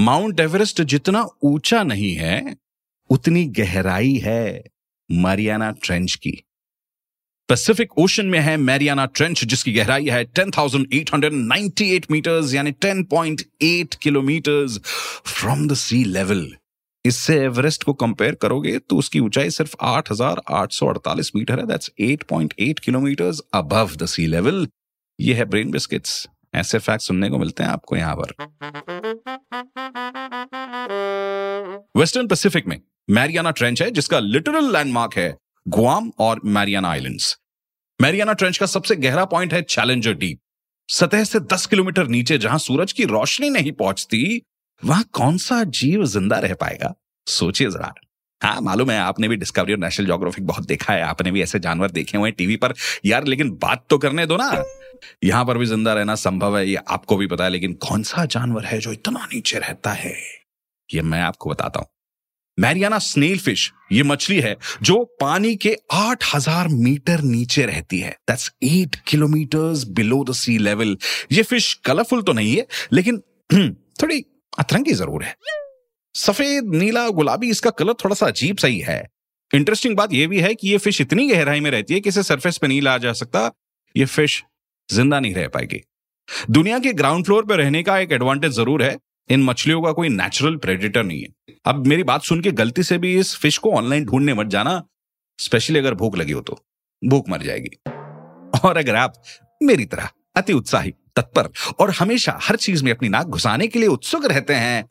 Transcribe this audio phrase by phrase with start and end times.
[0.00, 2.56] Mount Everest जितना ऊँचा नहीं है
[3.10, 4.64] उतनी गहराई है
[5.10, 6.30] मारियाना ट्रेंच की।
[7.48, 14.78] पैसिफिक ओशन में है मैरियाना ट्रेंच जिसकी गहराई है 10,898 मीटर्स यानी 10.8 kilometres
[15.26, 16.56] from the sea level
[17.04, 23.40] इससे एवरेस्ट को कंपेयर करोगे तो उसकी ऊंचाई सिर्फ़ 8,848 मीटर है। That's 8.8 kilometres
[23.54, 24.68] above the sea level
[25.20, 28.49] ये है ब्रेन बिस्किट्स। ऐसे फैक्ट सुनने को मिलते हैं आपको यहाँ पर।
[32.00, 35.36] वेस्टर्न पैसिफिक में मैरियाना ट्रेंच है, जिसका लिटरल लैंडमार्क है
[35.68, 37.36] गुआम और मैरियाना आइलैंड्स
[38.02, 40.38] मैरियाना ट्रेंच का सबसे गहरा पॉइंट है चैलेंजर डीप
[40.88, 44.42] सतह से 10 किलोमीटर नीचे जहाँ सूरज की रोशनी नहीं पहुँचती,
[44.84, 46.94] वहाँ कौन सा जीव ज़िंदा रह पाएगा?
[47.26, 47.94] सोचिए जरा।
[48.42, 51.58] हाँ मालूम है, आपने भी डिस्कवरी और नेशनल जोग्राफिक बहुत देखा है, आपने भी ऐसे
[51.58, 54.64] जानवर देखे हुए टीवी पर। यार, लेकिन बात तो करने दो ना।
[55.24, 58.24] यहाँ पर भी ज़िंदा रहना संभव है, ये आपको भी पता है, लेकिन कौन सा
[58.24, 60.39] जानवर है जो इतना नीचे रहता है?
[60.94, 61.86] ये मैं आपको बताता हूँ।
[62.58, 68.50] मैरियाना स्नेल फ़िश, ये मछली है, जो पानी के 8000 मीटर नीचे रहती है। That's
[68.64, 70.96] 8 kilometres below the sea level
[71.32, 73.18] ये फ़िश कलरफुल तो नहीं है, लेकिन
[74.02, 74.24] थोड़ी
[74.58, 75.36] अतरंगी ज़रूर है।
[76.14, 79.08] सफ़ेद, नीला, गुलाबी, इसका कलर थोड़ा सा अजीब सही है।
[79.54, 82.22] इंटरेस्टिंग बात यह भी है कि ये फ़िश इतनी गहराई में रहती है कि इसे
[82.22, 83.50] सरफेस पे नहीं ला जा सकता।
[83.96, 84.44] ये फ़िश
[84.88, 85.80] ज़िंदा नहीं रह पाएगी।
[86.50, 88.98] दुनिया के ग्राउंड फ्लोर पर रहने का एक एडवांटेज ज़रूर है।
[89.30, 92.98] इन मछलियों का कोई नेचुरल प्रेडिटर नहीं है। अब मेरी बात सुन के गलती से
[92.98, 94.82] भी इस फ़िश को ऑनलाइन ढूँढने मत जाना
[95.38, 96.58] स्पेशली अगर भूख लगी हो तो।
[97.02, 97.76] भूख मर जाएगी।
[98.64, 99.22] और अगर आप
[99.62, 101.48] मेरी तरह अति उत्साही, तत्पर
[101.80, 104.84] और हमेशा हर चीज़ में अपनी नाक घुसाने के लिए उत्सुक रहते हैं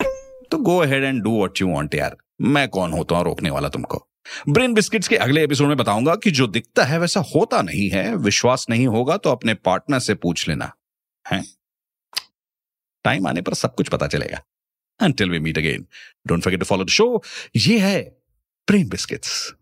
[0.50, 3.68] तो go ahead and do what you want यार। मैं कौन होता हूँ रोकने वाला
[3.68, 4.06] तुमको?
[4.48, 8.14] ब्रेन बिस्किट्स के अगले एपिसोड में बताऊँगा कि जो दिखता है वैसा होता नहीं है,
[8.16, 10.72] विश्वास नहीं होगा तो अपने पार्टनर से पूछ लेना।
[11.32, 11.42] है?
[13.04, 14.42] टाइम आने पर सब कुछ पता चलेगा।
[15.00, 15.86] Until we meet again
[16.26, 17.22] don't forget to follow the show
[17.56, 18.02] ये है
[18.66, 19.54] प्रेम बिस्किट्स